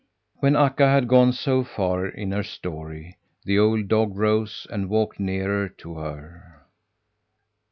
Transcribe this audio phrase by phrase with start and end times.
[0.39, 5.19] '"When Akka had gone so far in her story the old dog rose and walked
[5.19, 6.63] nearer to her.